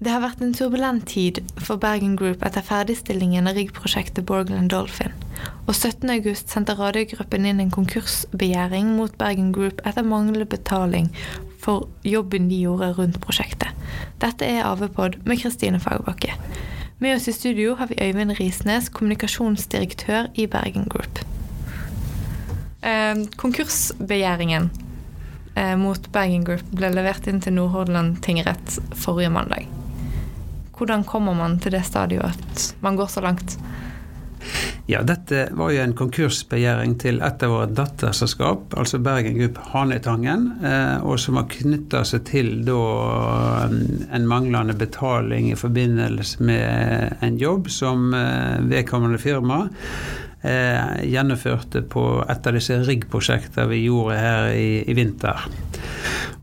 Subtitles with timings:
[0.00, 5.12] Det har vært en turbulent tid for Bergen Group etter ferdigstillingen av riggprosjektet Borgland Dolphin,
[5.66, 11.10] og 17.8 sendte radiogruppen inn en konkursbegjæring mot Bergen Group etter manglende betaling
[11.60, 13.76] for jobben de gjorde rundt prosjektet.
[14.24, 16.32] Dette er AV-pod med Kristine Fagbakke.
[17.04, 21.20] Med oss i studio har vi Øyvind Risnes, kommunikasjonsdirektør i Bergen Group.
[22.80, 24.70] Eh, konkursbegjæringen
[25.56, 29.68] eh, mot Bergen Group ble levert inn til Nordhordland tingrett forrige mandag.
[30.80, 33.58] Hvordan kommer man til det stadiet at man går så langt?
[34.88, 40.46] Ja, dette var jo en konkursbegjæring til et av våre datterselskap, altså Bergen Group Hanetangen,
[40.64, 42.78] eh, og som har knytta seg til da
[43.68, 48.08] en manglende betaling i forbindelse med en jobb som
[48.72, 49.66] vedkommende firma
[50.42, 55.44] eh, gjennomførte på et av disse riggprosjektene vi gjorde her i, i vinter.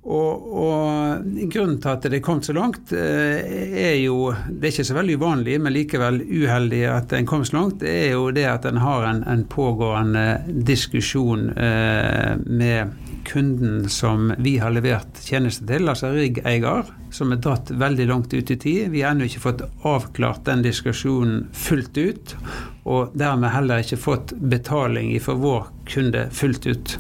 [0.08, 3.58] Og, og, Grunnen til at det er kommet så langt, eh,
[3.92, 7.58] er jo Det er ikke så veldig uvanlig, men likevel uheldig at en kom så
[7.58, 12.96] langt, det er jo det at en har en, en pågående diskusjon eh, med
[13.28, 18.52] kunden som vi har levert tjeneste til, altså riggeier, som er dratt veldig langt ut
[18.52, 18.88] i tid.
[18.94, 22.36] Vi har ennå ikke fått avklart den diskusjonen fullt ut
[22.88, 26.96] og dermed heller ikke fått betaling for vår kunde fullt ut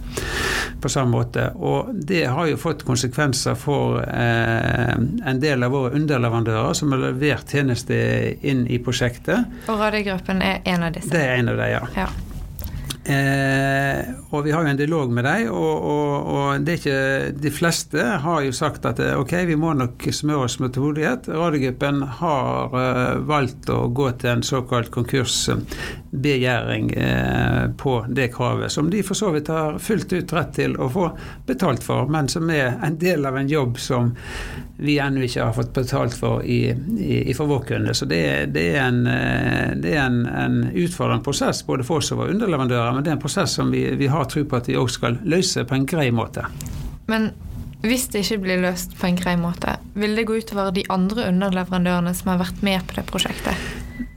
[0.81, 1.47] på samme måte.
[1.55, 7.03] Og det har jo fått konsekvenser for eh, en del av våre underleverandører som har
[7.07, 7.97] levert tjeneste
[8.41, 9.59] inn i prosjektet.
[9.67, 11.11] Og Radiogruppen er en av disse?
[11.13, 11.83] Det er en av dem, ja.
[12.03, 12.09] ja.
[13.07, 17.33] Eh, og vi har jo en dialog med dem, og, og, og, det er ikke
[17.43, 21.29] De fleste har jo sagt at eh, ok, vi må nok smøre oss med tålmodighet.
[21.31, 28.91] Radiogruppen har uh, valgt å gå til en såkalt konkursbegjæring uh, på det kravet, som
[28.91, 31.07] de for så vidt har fullt ut rett til å få
[31.47, 34.11] betalt for, men som er en del av en jobb som
[34.77, 37.95] vi ennå ikke har fått betalt for i, i, i for vår kunde.
[37.97, 38.99] Så det, det er, en,
[39.81, 43.17] det er en, en utfordrende prosess både for oss og våre underleverandører men det er
[43.17, 45.85] en prosess som vi, vi har tro på at de òg skal løse på en
[45.89, 46.47] grei måte.
[47.07, 47.29] Men
[47.85, 51.27] hvis det ikke blir løst på en grei måte, vil det gå utover de andre
[51.29, 53.67] underleverandørene som har vært med på det prosjektet?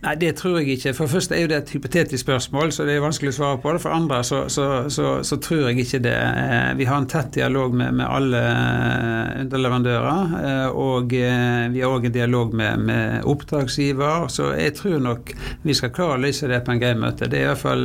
[0.00, 0.94] Nei, det tror jeg ikke.
[0.96, 3.58] For det første er jo det et hypotetisk spørsmål, så det er vanskelig å svare
[3.60, 3.82] på det.
[3.82, 6.14] For andre så, så, så, så tror jeg ikke det.
[6.16, 10.32] Eh, vi har en tett dialog med, med alle eh, underleverandører.
[10.40, 14.24] Eh, og vi har òg en dialog med, med, oppdragsgiver.
[14.32, 15.34] Så jeg tror nok
[15.68, 17.28] vi skal klare å løse det på en grei måte.
[17.28, 17.84] Det er i hvert fall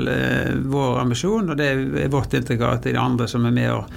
[0.71, 3.91] vår ambisjon, og det er vårt inntrykk i de andre som er med og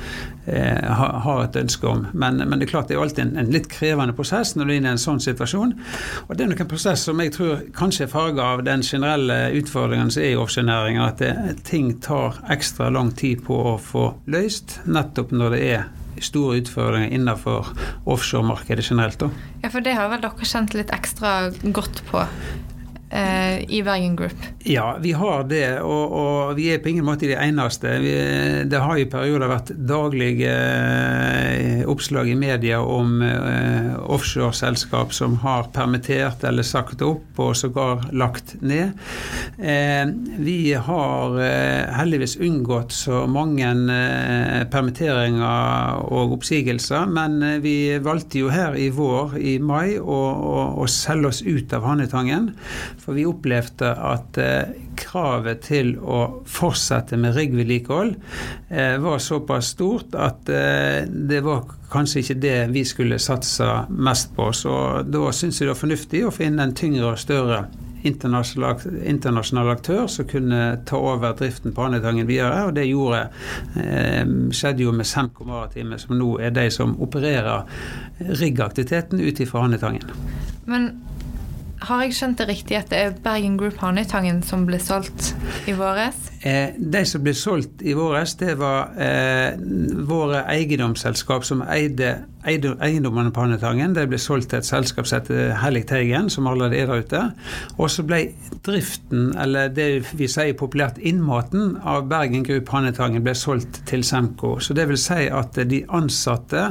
[0.48, 2.06] har et ønske om.
[2.12, 4.72] Men, men, det er klart det er alltid en, en litt krevende prosess når du
[4.72, 5.74] er inne i en sånn situasjon.
[6.26, 9.38] Og det er nok en prosess som jeg tror kanskje er farge av den generelle
[9.58, 11.34] utfordringen som er i offshorenæringen, at det,
[11.68, 15.88] ting tar ekstra lang tid på å få løst, nettopp når det er
[16.24, 17.68] store utfordringer innenfor
[18.10, 19.20] offshoremarkedet generelt.
[19.20, 19.28] Da.
[19.62, 21.36] Ja, for det har vel dere kjent litt ekstra
[21.74, 22.24] godt på?
[23.10, 24.36] Eh, i Bergen Group?
[24.64, 27.94] Ja, vi har det, og, og, vi er på ingen måte de eneste.
[28.02, 28.14] Vi,
[28.68, 35.70] det har i perioder vært daglige eh, oppslag i media om eh, offshoreselskap som har
[35.74, 38.96] permittert eller sagt opp og sågar lagt ned.
[39.58, 40.04] Eh,
[40.38, 48.52] vi har eh, heldigvis unngått så mange eh, permitteringer og oppsigelser, men vi valgte jo
[48.52, 52.52] her i vår, i mai, å, å, å selge oss ut av Handetangen
[53.08, 58.10] for vi opplevde at eh, kravet til å fortsette med riggvedlikehold
[58.68, 64.34] eh, var såpass stort at eh, det var kanskje ikke det vi skulle satse mest
[64.36, 64.50] på.
[64.52, 64.74] Så
[65.08, 67.62] da syns jeg det var fornuftig å finne en tyngre og større
[68.04, 72.66] internasjonal, internasjonal aktør som kunne ta over driften på Andetangen videre.
[72.68, 73.24] Og det gjorde,
[73.80, 74.20] eh,
[74.52, 77.64] skjedde jo med Semco Maritime, som nå er de som opererer
[78.20, 80.12] riggaktiviteten ut ifra Andetangen.
[80.68, 80.92] Men
[81.88, 85.32] har jeg skjønt det riktig at det er Bergen Group Hanøytangen som ble solgt
[85.68, 86.16] i våres?
[86.44, 89.56] Eh, de som ble solgt i våres, det var eh,
[90.08, 95.54] våre eiendomsselskap som eide eiendommene på Hannetangen De ble solgt til et selskap som heter
[95.62, 97.22] Hellig Teigen, som allerede er der ute.
[97.78, 98.20] Og så ble
[98.66, 99.88] driften, eller det
[100.18, 104.56] vi sier populært innmaten, av Bergen Group Hannetangen ble solgt til Semco.
[104.62, 106.68] Så det vil si at de ansatte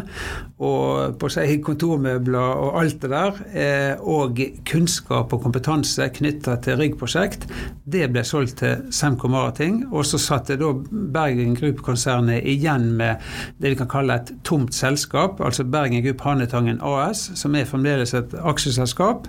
[0.58, 6.80] og på si, kontormøbler og alt det der, eh, og kunnskap og kompetanse knytta til
[6.80, 7.46] ryggprosjekt,
[7.86, 9.84] det ble solgt til Semco Marating.
[9.92, 10.72] Og så satte da
[11.14, 13.22] Bergen Group-konsernet igjen med
[13.62, 15.42] det vi kan kalle et tomt selskap.
[15.42, 19.27] altså Bergen Group Handletangen AS, som er fremdeles et aksjeselskap.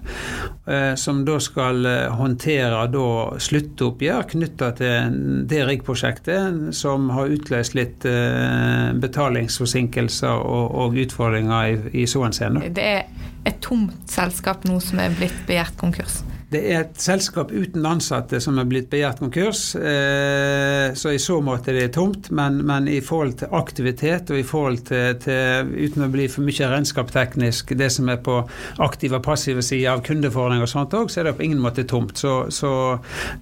[0.67, 3.07] eh, som da skal eh, håndtere da
[3.41, 12.03] sluttoppgjør knytta til det riggprosjektet som har utløst litt eh, betalingsforsinkelser og, og utfordringer i,
[12.03, 12.69] i så henseende.
[12.69, 13.07] Det er
[13.49, 16.21] et tomt selskap nå som er blitt begjært konkurs?
[16.49, 21.43] Det er et selskap uten ansatte som er blitt begjært konkurs, eh, så i så
[21.45, 22.31] måte det er tomt.
[22.33, 26.47] Men, men, i forhold til aktivitet og i forhold til, til, uten å bli for
[26.47, 28.39] mye regnskapsteknisk, det som er på
[28.81, 31.85] aktive og passive sider av kundefordringer og sånt òg, så er det på ingen måte
[31.85, 32.17] tomt.
[32.17, 32.73] Så, så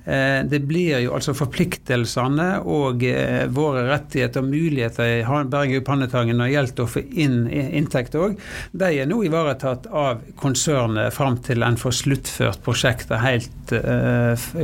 [0.02, 6.42] eh, det blir jo altså forpliktelsene og eh, våre rettigheter og muligheter i Bergen Pannetangen
[6.42, 8.34] når det gjelder å få inn inntekt òg,
[8.74, 13.72] de er nå ivaretatt av konsernet fram til en får sluttført prosjekt prosjektet helt,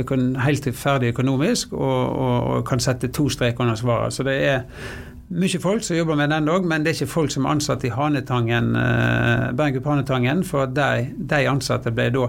[0.09, 4.13] uh, helt ferdig økonomisk og, og, og, kan sette to streker under svaret.
[4.13, 4.63] Så det er
[5.33, 7.83] mye folk som jobber med den òg, men det er ikke folk som er ansatt
[7.83, 12.27] i Hanetangen, uh, Bergen Hanetangen, for de, de, ansatte ble da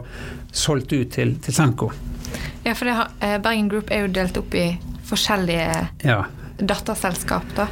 [0.53, 1.91] solgt ut til, til Senko.
[2.65, 4.71] Ja, for det, uh, Bergen Group er jo delt opp i
[5.05, 6.23] forskjellige ja.
[6.61, 7.69] datterselskap, da.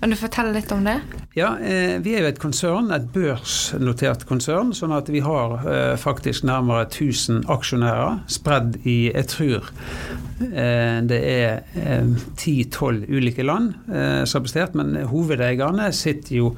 [0.00, 0.98] Kan du fortelle litt om det?
[1.34, 4.74] Ja, eh, Vi er jo et konsern, et børsnotert konsern.
[4.76, 9.70] Sånn at vi har eh, faktisk nærmere 1000 aksjonærer spredd i jeg tror
[10.36, 13.72] det er 10-12 ulike land
[14.26, 16.50] som har bestemt, men hovedeierne sitter jo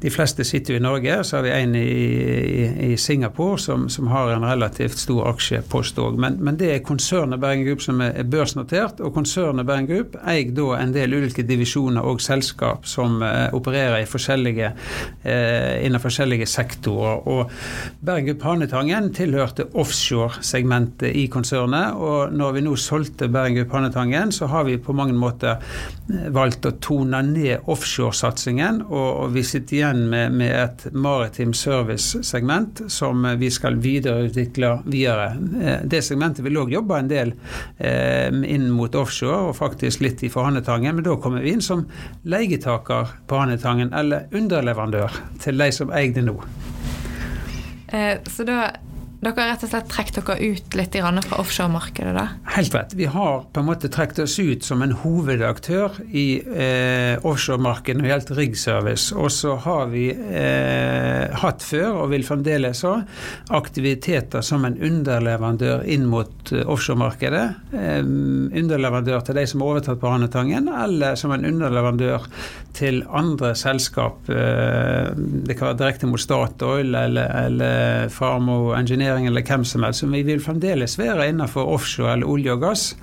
[0.00, 1.18] De fleste sitter jo i Norge.
[1.24, 5.98] Så har vi en i, i, i Singapore som, som, har en relativt stor aksjepost
[6.00, 6.18] òg.
[6.20, 10.54] Men, men, det er konsernet Bergen Group som er børsnotert, og konsernet Bergen Group eier
[10.56, 14.72] da en del ulike divisjoner og selskap som opererer opererer forskjellige,
[15.24, 17.26] eh, innen forskjellige sektorer.
[17.28, 17.50] Og
[18.00, 21.94] Bergen Group Hanetangen tilhørte offshore-segmentet i konsernet.
[21.94, 26.66] Og når vi nå solgte Bergen Hanetangen, så har vi på mange måter eh, valgt
[26.68, 33.50] å tone ned offshoresatsingen, og, vi sitter igjen med, med et maritim service-segment som vi
[33.52, 35.32] skal videreutvikle videre.
[35.84, 37.34] Det segmentet vil òg jobbe en del
[37.76, 41.84] eh, inn mot offshore, og faktisk litt i Forhandetangen, men da kommer vi inn som
[42.28, 46.38] leietaker på Handetangen eller underleverandør til de som eier det nå.
[47.88, 48.68] Eh, så da
[49.18, 52.12] dere har rett og slett trukket dere ut litt fra offshoremarkedet?
[52.14, 52.26] da?
[52.54, 52.92] Helt rett.
[52.94, 58.06] Vi har på en måte trukket oss ut som en hovedaktør i eh, offshoremarkedet når
[58.06, 59.16] det gjelder riggservice.
[59.18, 62.94] Og så har vi eh, hatt før, og vil fremdeles ha,
[63.58, 67.44] aktiviteter som en underleverandør inn mot uh, offshoremarkedet.
[67.74, 72.30] Eh, underleverandør til de som har overtatt på Hanetangen, eller som en underleverandør
[72.78, 74.30] til andre selskap.
[74.30, 79.82] Eh, det kan være direkte mot Statoil eller, eller Farmo Engineering oljenæring eller hvem som
[79.82, 80.00] helst.
[80.00, 82.96] Så vi vil fremdeles være innenfor offshore eller olje og gass.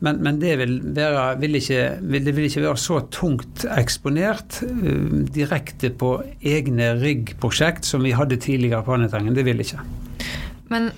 [0.00, 5.22] Men, men det, vil være, vil ikke, det vil ikke være så tungt eksponert uh,
[5.34, 9.34] direkte på egne riggprosjekt som vi hadde tidligere på Andetangen.
[9.34, 9.80] Det vil ikke.
[10.70, 10.90] Men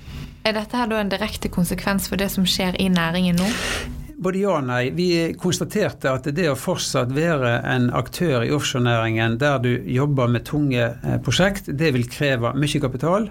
[0.45, 3.51] er dette her da en direkte konsekvens for det som skjer i næringen nå?
[4.25, 4.89] Både ja og nei.
[4.97, 5.09] Vi
[5.41, 10.87] konstaterte at det å fortsatt være en aktør i offshorenæringen der du jobber med tunge
[10.95, 13.29] eh, prosjekt, det vil kreve mye kapital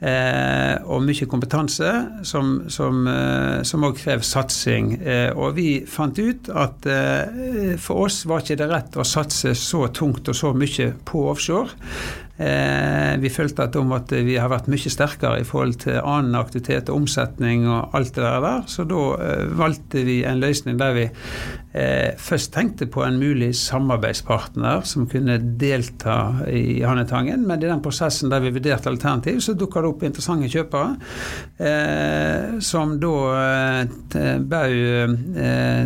[0.00, 1.92] eh, og mye kompetanse,
[2.26, 4.94] som som, eh, som krever satsing.
[5.02, 9.54] Eh, og vi fant ut at eh, for oss var ikke det rett å satse
[9.58, 11.76] så tungt og så mye på offshore.
[12.40, 16.88] Eh, vi følte at måtte vi har vært mye sterkere i forhold til annen aktivitet
[16.88, 18.62] og omsetning og alt det der.
[18.70, 23.50] Så da eh, valgte vi en løsning der vi eh, først tenkte på en mulig
[23.60, 27.44] samarbeidspartner som kunne delta i Hannetangen.
[27.44, 30.96] Men i den prosessen der vi vurderte alternativ, så dukka det opp interessante kjøpere.
[32.64, 33.84] Som da
[34.40, 35.16] bød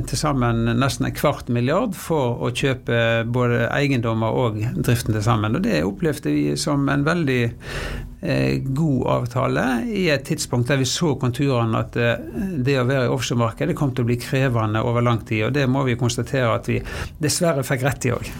[0.07, 5.59] til sammen nesten en kvart milliard for å kjøpe både eiendommer og driften til sammen.
[5.59, 7.43] Og det opplevde vi som en veldig
[8.25, 12.27] eh, god avtale i et tidspunkt der vi så konturene at eh,
[12.65, 15.49] det å være i offshoremarkedet kom til å bli krevende over lang tid.
[15.49, 16.81] Og det må vi konstatere at vi
[17.23, 18.31] dessverre fikk rett i òg.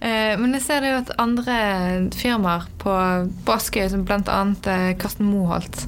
[0.00, 1.58] Eh, men jeg ser det jo at andre
[2.16, 2.96] firmaer på,
[3.46, 4.40] på Askøy, som bl.a.
[4.72, 5.86] Eh, Karsten Moholt,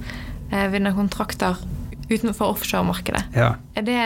[0.51, 1.59] eh, vinner kontrakter
[2.09, 3.27] utenfor offshoremarkedet.
[3.37, 3.55] Ja.
[3.77, 4.01] Er det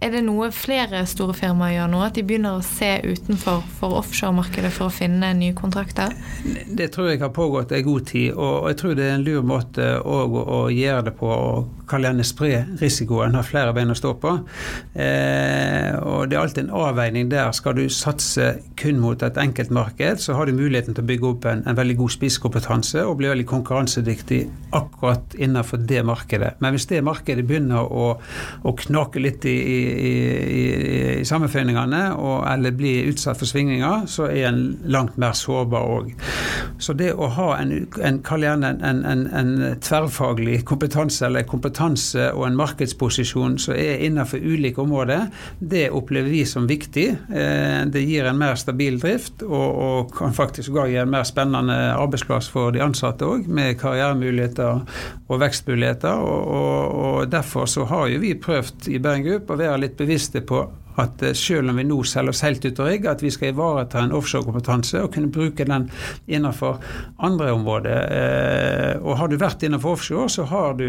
[0.00, 2.00] er det noe flere store firmaer gjør nå?
[2.06, 6.14] At de begynner å se utenfor for offshoremarkedet for å finne nye kontrakter?
[6.44, 9.46] Det tror jeg har pågått en god tid, og jeg tror det er en lur
[9.46, 10.18] måte å,
[10.58, 11.30] å gjøre det på.
[11.30, 14.34] å kalle gjerne spre risikoen, har flere bein å stå på.
[14.94, 17.52] Eh, og Det er alltid en avveining der.
[17.52, 21.48] Skal du satse kun mot et enkeltmarked, så har du muligheten til å bygge opp
[21.50, 24.40] en, en veldig god spisskompetanse og bli veldig konkurransedyktig
[24.74, 26.54] akkurat innenfor det markedet.
[26.64, 28.10] Men hvis det markedet begynner å,
[28.64, 30.14] å knake litt i, i
[30.54, 32.02] i, i sammenføyningene
[32.50, 36.12] eller bli utsatt for svingninger, så er en langt mer sårbar òg.
[36.82, 41.74] Så det å ha en, en, en, en tverrfaglig kompetanse, eller kompetanse
[42.34, 45.26] og en markedsposisjon som er innenfor ulike områder,
[45.58, 47.06] det opplever vi som viktig.
[47.28, 51.76] Eh, det gir en mer stabil drift, og, og kan faktisk gi en mer spennende
[51.94, 54.84] arbeidsplass for de ansatte òg, med karrieremuligheter
[55.28, 56.24] og vekstmuligheter.
[56.24, 59.98] Og, og, og derfor så har jo vi prøvd i Bergen Group å være litt
[60.00, 60.64] bevisste på
[61.00, 63.52] at eh, selv om vi nå selger oss helt ut av rigg, at vi skal
[63.52, 65.88] ivareta en offshorekompetanse og kunne bruke den
[66.26, 66.80] innenfor
[67.24, 67.98] andre områder.
[68.18, 70.86] Eh, og har du vært innenfor offshore, så har du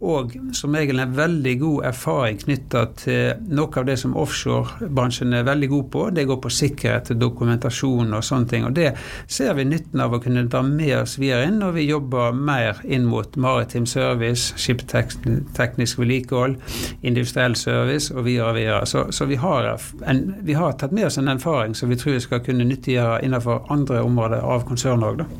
[0.00, 5.46] òg som regel en veldig god erfaring knytta til noe av det som offshorebransjen er
[5.48, 6.04] veldig god på.
[6.14, 8.66] Det går på sikkerhet, dokumentasjon og sånne ting.
[8.68, 8.92] Og det
[9.26, 12.82] ser vi nytten av å kunne dra med oss videre inn når vi jobber mer
[12.84, 16.58] inn mot maritim service, skipsteknisk vedlikehold,
[17.06, 18.82] industriell service og videre og videre.
[18.88, 19.68] Så, så vi har har,
[20.06, 23.22] en, vi har tatt med oss en erfaring som vi tror vi skal kunne nyttiggjøre
[23.26, 25.38] innenfor andre områder av konsernet òg.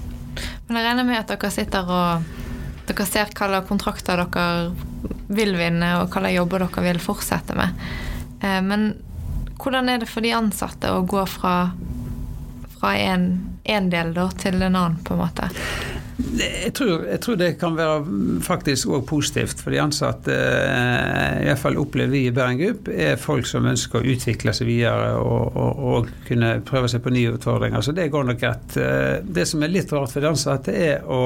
[0.68, 2.28] Men jeg regner med at dere sitter og
[2.88, 4.46] dere ser hva slags kontrakter dere
[5.28, 7.84] vil vinne, og hva slags jobber dere vil fortsette med.
[8.40, 8.90] Eh, men
[9.58, 11.54] hvordan er det for de ansatte å gå fra,
[12.78, 13.30] fra en,
[13.64, 15.50] en del da, til en annen, på en måte?
[16.18, 20.34] Jeg tror, jeg tror, det kan være faktisk òg positivt for de ansatte.
[20.34, 24.50] Eh, I hvert fall opplever vi i Bergen Group er folk som ønsker å utvikle
[24.56, 27.84] seg videre og, og, og, kunne prøve seg på nye utfordringer.
[27.86, 28.74] Så det går nok greit.
[28.82, 31.20] Eh, det som er litt rart for de ansatte, er å,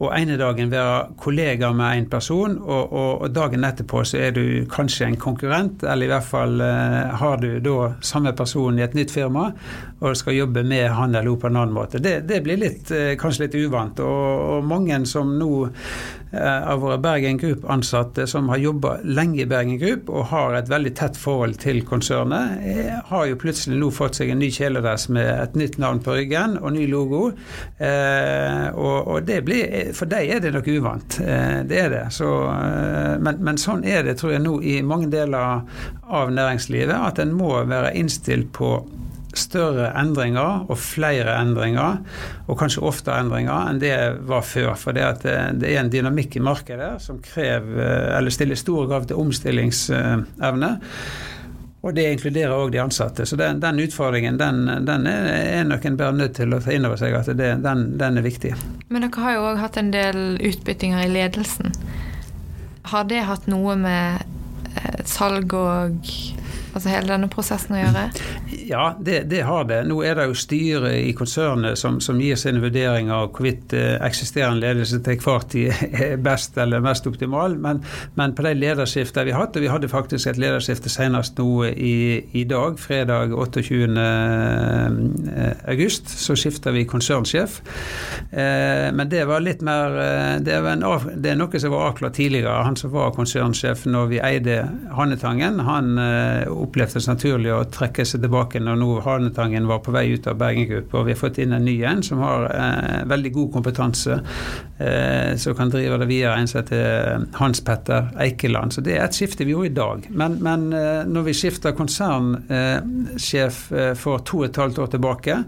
[0.00, 4.42] å ene dagen være kollega med en person, og, og, dagen etterpå så er du
[4.72, 8.96] kanskje en konkurrent, eller i hvert fall eh, har du da samme person i et
[8.96, 9.50] nytt firma
[10.02, 12.00] og skal jobbe med han eller hun på en annen måte.
[12.02, 12.88] Det, det blir litt,
[13.20, 14.00] kanskje litt uvant.
[14.02, 19.48] og og, mange som nå eh, av våre Bergen Group-ansatte som har jobba lenge i
[19.48, 23.90] Bergen Group og har et veldig tett forhold til konsernet, eh, har jo plutselig nå
[23.94, 27.22] fått seg en ny kjeledress med et nytt navn på ryggen og ny logo.
[27.78, 31.18] Eh, og, det blir, For dem er det nok uvant.
[31.18, 32.06] det er det.
[32.14, 32.28] Så,
[33.22, 35.62] men, men, sånn er det, tror jeg, nå i mange deler
[36.08, 38.76] av næringslivet, at en må være innstilt på
[39.38, 42.00] større endringer og flere endringer,
[42.46, 43.96] og kanskje oftere endringer enn det
[44.28, 44.72] var før.
[44.78, 49.08] For det, det, det er en dynamikk i markedet som krever, eller stiller store krav
[49.10, 50.72] til omstillingsevne.
[51.82, 53.24] Og det inkluderer òg de ansatte.
[53.26, 56.86] Så den, den utfordringen den, den er, nok en bare nødt til å ta inn
[56.86, 58.52] over seg at det, den, den, er viktig.
[58.86, 61.74] Men dere har jo òg hatt en del utbyttinger i ledelsen.
[62.92, 64.22] Har det hatt noe med
[64.78, 66.06] eh, salg og
[66.72, 68.04] altså hele denne prosessen å gjøre?
[68.68, 69.82] Ja, det, det, har det.
[69.88, 73.96] Nå er det jo styret i konsernet som, som gir sine vurderinger av hvorvidt eh,
[74.04, 77.56] eksisterende ledelse til hver tid er best eller mest optimal.
[77.60, 77.82] Men,
[78.18, 81.66] men på de lederskiftene vi har hatt, og vi hadde faktisk et lederskifte senest nå
[81.72, 81.96] i,
[82.38, 83.82] i dag, fredag 28.
[84.02, 87.60] Eh, august, så skifta vi konsernsjef.
[88.30, 89.98] Eh, men det var litt mer
[90.42, 90.84] det er, en,
[91.20, 92.62] det er, noe som var avklart tidligere.
[92.66, 94.58] Han som var konsernsjef når vi eide
[94.96, 95.94] Hannetangen, han
[96.62, 100.38] opplevde det naturlig å trekke seg tilbake når nå Hanetangen var på vei ut av
[100.40, 100.94] Bergen Group.
[100.94, 104.18] Og vi har fått inn en ny en som har eh, veldig god kompetanse,
[104.78, 106.36] eh, som kan drive det videre.
[106.38, 108.74] En som heter Hans Petter Eikeland.
[108.74, 110.06] Så det er et skifte vi gjorde i dag.
[110.10, 115.42] Men, men eh, når vi skifter konsernsjef eh, for to og et halvt år tilbake,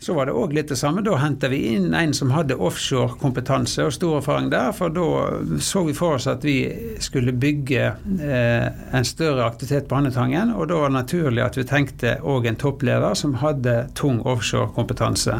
[0.00, 1.02] så var det òg litt det samme.
[1.04, 4.72] Da henta vi inn en som hadde offshorekompetanse og stor erfaring der.
[4.72, 6.56] For da så vi for oss at vi
[7.04, 8.66] skulle bygge eh,
[8.96, 10.54] en større aktivitet på Handetangen.
[10.56, 15.36] Og da var det naturlig at vi tenkte òg en toppleder som hadde tung offshorekompetanse.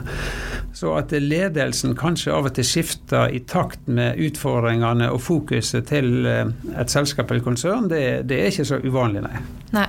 [0.77, 6.29] Så at ledelsen kanskje av og til skifter i takt med utfordringene og fokuset til
[6.29, 6.45] eh,
[6.77, 9.41] et selskap eller konsern, det, det, er ikke så uvanlig, nei.
[9.73, 9.89] nei.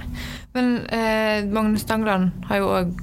[0.56, 3.00] Men eh, Magnus Dangland har jo òg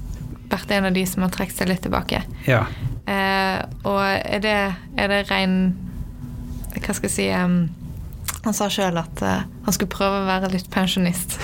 [0.49, 2.23] vært en av de som har trukket seg litt tilbake.
[2.47, 2.63] Ja.
[3.09, 4.57] Eh, og er det,
[5.01, 5.55] er det ren
[6.75, 7.63] Hva skal jeg si um,
[8.45, 11.37] Han sa sjøl at uh, han skulle prøve å være litt pensjonist.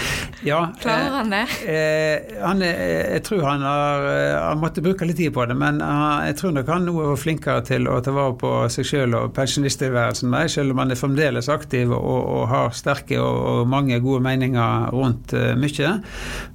[0.45, 1.43] Ja, Klarer han det?
[1.69, 2.79] Eh, han er,
[3.15, 6.53] jeg tror han har eh, Han måtte bruke litt tid på det, men jeg tror
[6.55, 10.49] nok han nå er flinkere til å ta vare på seg sjøl og pensjonisttilværelsen meg,
[10.53, 14.89] selv om han er fremdeles aktiv og, og har sterke og, og, mange gode meninger
[14.93, 15.91] rundt uh, mye.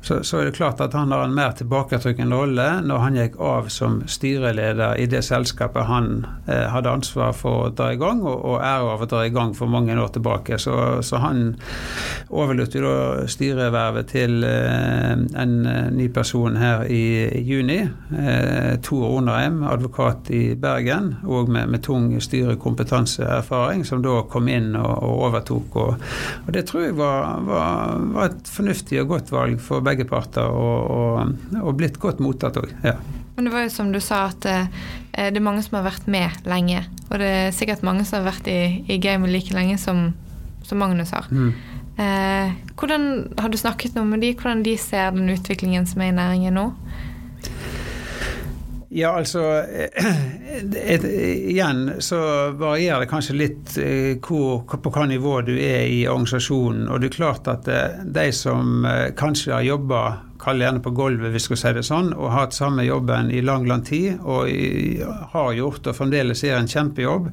[0.02, 3.38] Så, så, er det klart at han har en mer tilbaketrykkende rolle når han gikk
[3.42, 8.22] av som styreleder i det selskapet han eh, hadde ansvar for å dra i gang,
[8.24, 10.58] og, og ære av å dra i gang for mange år tilbake.
[10.60, 10.74] Så,
[11.06, 11.59] så han
[12.30, 12.94] overlot vi da
[13.30, 15.54] styrevervet til en
[15.96, 17.80] ny person her i juni.
[18.86, 24.92] Tor Onarheim, advokat i Bergen, og med, med tung styrekompetanseerfaring, som da kom inn og,
[25.02, 25.78] og overtok.
[25.82, 26.06] Og,
[26.46, 30.46] og, det tror jeg var, var, var, et fornuftig og godt valg for begge parter,
[30.46, 32.72] og, og, blitt godt mottatt òg.
[33.36, 34.66] Men det var jo som du sa, at eh,
[35.30, 36.82] det er mange som har vært med lenge.
[37.08, 40.10] Og det er sikkert mange som har vært i, i gamet like lenge som,
[40.70, 41.28] som Magnus har.
[41.30, 41.52] Mm.
[42.00, 43.06] Eh, hvordan
[43.38, 46.56] Har du snakket noe med de, hvordan de ser den utviklingen som er i næringen
[46.56, 46.68] nå?
[48.90, 51.04] Ja, altså et, et,
[51.52, 52.18] Igjen så
[52.58, 56.88] varierer det kanskje litt eh, hvor, på hva nivå du er i organisasjonen.
[56.90, 60.02] Og det er klart at eh, de som eh, kanskje har jobba
[60.40, 63.42] kall gjerne på gulvet, hvis vi skal si det sånn, og hatt samme jobben i
[63.44, 64.48] lang, lang tid, og
[65.34, 67.30] har gjort og fremdeles gjør en kjempejobb.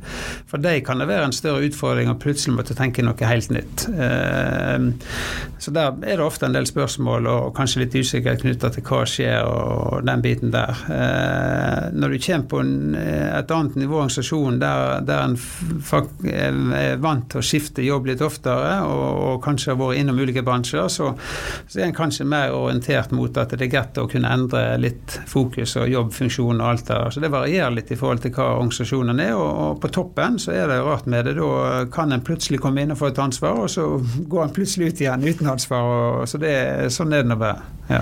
[0.50, 3.88] For dem kan det være en større utfordring å plutselig måtte tenke noe helt nytt.
[3.94, 4.88] Eh,
[5.58, 9.02] så der er det ofte en del spørsmål og kanskje litt usikkerhet knytta til hva
[9.10, 10.84] skjer og den biten der.
[10.94, 17.30] Eh, når du kommer på et annet nivå i organisasjonen der, der en er vant
[17.32, 21.14] til å skifte jobb litt oftere, og, og kanskje har vært innom ulike bransjer, så,
[21.68, 24.77] så er en kanskje mer orientert orientert mot at det er greit å kunne endre
[24.77, 27.10] litt fokus og jobbfunksjon og alt der.
[27.12, 29.36] Så det varierer litt i forhold til hva organisasjonen er.
[29.36, 31.36] Og på toppen så er det rart med det.
[31.38, 34.92] Da kan en plutselig komme inn og få et ansvar, og så går en plutselig
[34.92, 35.84] ut igjen uten ansvar.
[36.22, 36.56] Og, så det,
[36.94, 37.62] sånn er det nå bare.
[37.89, 38.01] Ja.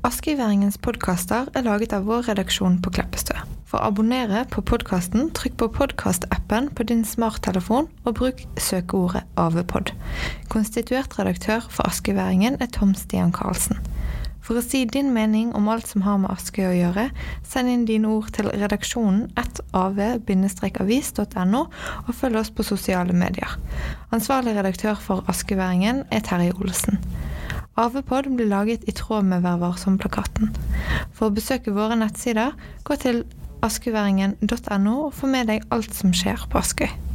[0.02, 3.37] Askeværingens podkaster er laget av vår redaksjon på Kleppestø.
[3.71, 9.94] For å abonnere på podkasten, trykk på podkastappen på din smarttelefon og bruk søkeordet AVPod.
[10.52, 13.78] Konstituert redaktør for Askeværingen er Tom Stian Karlsen.
[14.42, 17.04] For å si din mening om alt som har med Askøy å gjøre,
[17.46, 19.30] send inn dine ord til redaksjonen
[19.72, 21.62] av-avis.no,
[22.06, 23.50] og følg oss på sosiale medier.
[24.10, 26.99] Ansvarlig redaktør for Askeværingen er Terje Olsen.
[27.78, 30.50] AV-pod blir laget i tråd med Vær varsom-plakaten.
[31.14, 32.52] For å besøke våre nettsider,
[32.84, 33.25] gå til
[33.62, 37.11] askeværingen.no og få med deg alt som skjer på Askøy.